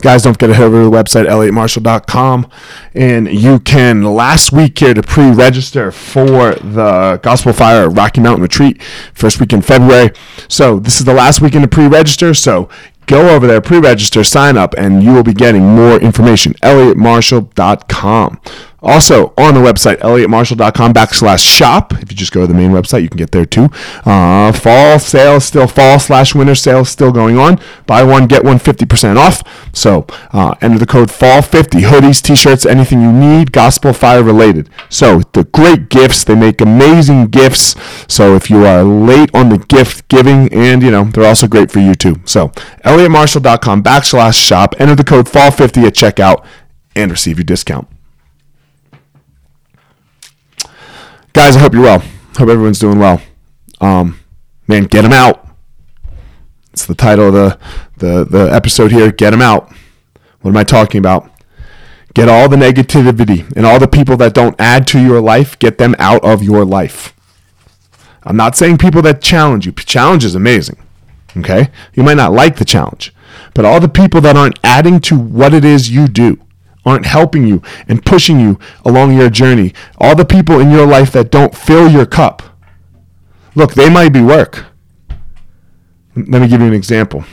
[0.00, 2.50] guys, don't forget to head over to the website, elliottmarshall.com.
[2.94, 8.42] And you can, last week here, to pre register for the Gospel Fire Rocky Mountain
[8.42, 10.10] Retreat, first week in February.
[10.48, 12.34] So, this is the last weekend to pre register.
[12.34, 12.68] So,
[13.06, 16.54] go over there, pre register, sign up, and you will be getting more information.
[16.54, 18.40] elliottmarshall.com.
[18.84, 21.94] Also, on the website, elliottmarshall.com backslash shop.
[21.94, 23.70] If you just go to the main website, you can get there too.
[24.04, 27.58] Uh, fall sale still, fall slash winter sale still going on.
[27.86, 29.42] Buy one, get one 50% off.
[29.74, 31.80] So uh, enter the code FALL50.
[31.80, 34.68] Hoodies, t shirts, anything you need, gospel fire related.
[34.90, 36.22] So the great gifts.
[36.24, 37.74] They make amazing gifts.
[38.06, 41.70] So if you are late on the gift giving, and you know, they're also great
[41.70, 42.16] for you too.
[42.26, 42.48] So
[42.84, 44.74] elliottmarshall.com backslash shop.
[44.78, 46.44] Enter the code FALL50 at checkout
[46.94, 47.88] and receive your discount.
[51.34, 51.98] Guys, I hope you're well.
[51.98, 53.20] Hope everyone's doing well.
[53.80, 54.18] Um,
[54.66, 55.46] man, get them out.
[56.72, 57.58] It's the title of the,
[57.98, 59.12] the, the episode here.
[59.12, 59.70] Get them out.
[60.40, 61.30] What am I talking about?
[62.14, 65.78] Get all the negativity and all the people that don't add to your life, get
[65.78, 67.12] them out of your life.
[68.22, 69.72] I'm not saying people that challenge you.
[69.72, 70.78] Challenge is amazing.
[71.36, 71.70] Okay?
[71.94, 73.12] You might not like the challenge,
[73.54, 76.38] but all the people that aren't adding to what it is you do,
[76.84, 81.12] aren't helping you and pushing you along your journey, all the people in your life
[81.12, 82.42] that don't fill your cup,
[83.54, 84.66] look, they might be work.
[86.16, 87.24] Let me give you an example.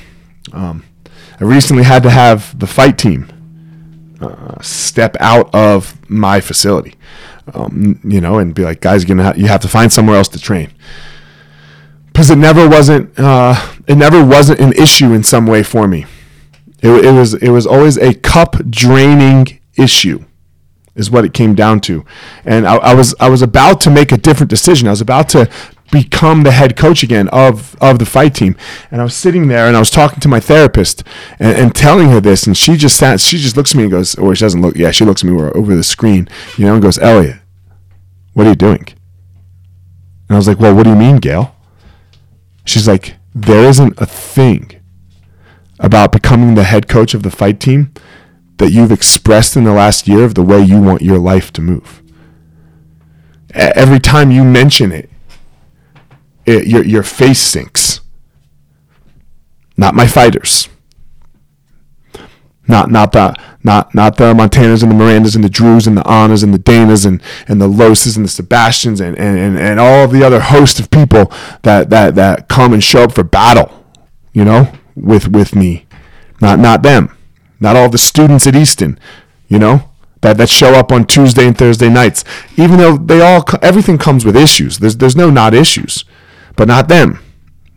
[0.54, 0.84] Um,
[1.40, 3.28] I recently had to have the fight team
[4.22, 6.96] uh, step out of my facility,
[7.54, 10.18] um, you know, and be like, guys, you're gonna ha- you have to find somewhere
[10.18, 10.72] else to train
[12.08, 13.56] because it never wasn't uh,
[13.88, 16.06] it never wasn't an issue in some way for me.
[16.82, 20.26] It, it was it was always a cup draining issue,
[20.96, 22.06] is what it came down to.
[22.46, 24.88] And I, I was I was about to make a different decision.
[24.88, 25.50] I was about to
[25.92, 28.56] become the head coach again of of the fight team.
[28.90, 31.04] And I was sitting there and I was talking to my therapist
[31.40, 33.20] and, and telling her this, and she just sat.
[33.20, 34.76] She just looks at me and goes, or she doesn't look.
[34.76, 37.38] Yeah, she looks at me over the screen, you know, and goes, Elliott,
[38.34, 38.88] what are you doing?
[40.28, 41.55] And I was like, Well, what do you mean, Gail?
[42.66, 44.80] She's like, There isn't a thing
[45.81, 47.92] about becoming the head coach of the fight team
[48.58, 51.61] that you've expressed in the last year of the way you want your life to
[51.61, 52.02] move.
[53.53, 55.09] Every time you mention it,
[56.45, 58.02] it your, your face sinks.
[59.75, 60.69] Not my fighters.
[62.67, 66.08] Not not the not not the Montanas and the Mirandas and the Drews and the
[66.08, 69.80] Annas and the Danas and, and the Loses and the Sebastians and, and, and, and
[69.80, 73.83] all the other host of people that, that, that come and show up for battle.
[74.31, 74.71] You know?
[75.02, 75.88] With with me,
[76.39, 77.17] not not them,
[77.60, 79.00] not all the students at Easton,
[79.48, 79.89] you know,
[80.22, 82.23] that that show up on Tuesday and Thursday nights.
[82.56, 84.78] Even though they all everything comes with issues.
[84.78, 86.06] There's there's no not issues,
[86.56, 87.20] but not them,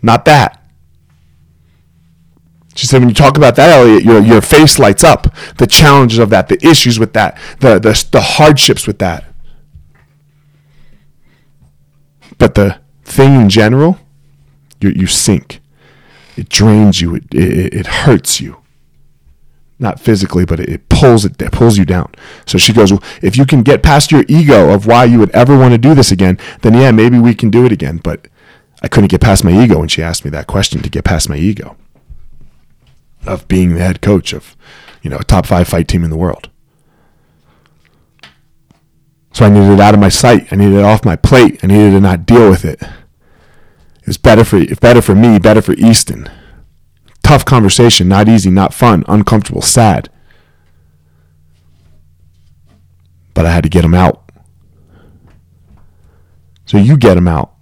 [0.03, 0.61] not that.
[2.75, 5.33] She said, when you talk about that, Elliott, your, your face lights up.
[5.59, 9.25] The challenges of that, the issues with that, the, the, the hardships with that.
[12.37, 14.01] But the thing in general,
[14.81, 15.61] you, you sink
[16.37, 17.15] it drains you.
[17.15, 18.59] It, it, it hurts you.
[19.79, 22.13] Not physically, but it, it pulls it, it pulls you down.
[22.47, 25.31] So she goes, well, if you can get past your ego of why you would
[25.31, 28.01] ever want to do this again, then yeah, maybe we can do it again.
[28.03, 28.29] But
[28.83, 31.29] I couldn't get past my ego when she asked me that question to get past
[31.29, 31.77] my ego
[33.27, 34.57] of being the head coach of,
[35.03, 36.51] you know, a top five fight team in the world.
[39.33, 40.53] So I needed it out of my sight.
[40.53, 41.65] I needed it off my plate.
[41.65, 42.81] I needed to not deal with it.
[44.05, 46.29] It was better for better for me, better for Easton.
[47.23, 50.11] Tough conversation, not easy, not fun, uncomfortable, sad.
[53.33, 54.31] But I had to get him out.
[56.67, 57.55] So you get him out.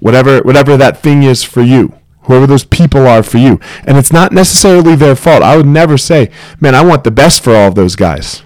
[0.00, 1.96] Whatever whatever that thing is for you.
[2.22, 3.60] Whoever those people are for you.
[3.86, 5.44] And it's not necessarily their fault.
[5.44, 6.28] I would never say,
[6.60, 8.42] man, I want the best for all of those guys.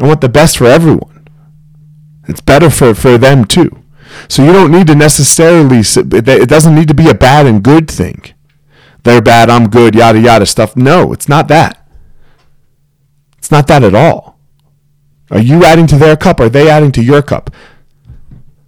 [0.00, 1.26] I want the best for everyone.
[2.28, 3.82] It's better for, for them too.
[4.28, 7.90] So you don't need to necessarily, it doesn't need to be a bad and good
[7.90, 8.22] thing.
[9.04, 10.76] They're bad, I'm good, yada, yada stuff.
[10.76, 11.88] No, it's not that.
[13.38, 14.38] It's not that at all.
[15.30, 16.40] Are you adding to their cup?
[16.40, 17.50] Are they adding to your cup?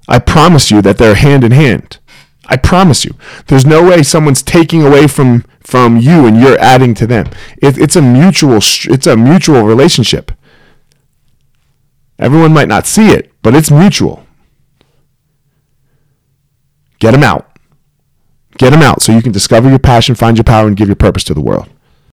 [0.08, 1.98] I promise you that they're hand in hand.
[2.46, 3.14] I promise you.
[3.46, 7.26] There's no way someone's taking away from from you and you're adding to them.
[7.60, 10.32] It, it's a mutual it's a mutual relationship.
[12.18, 14.24] Everyone might not see it, but it's mutual.
[16.98, 17.56] Get them out.
[18.56, 20.96] Get them out so you can discover your passion, find your power, and give your
[20.96, 21.68] purpose to the world.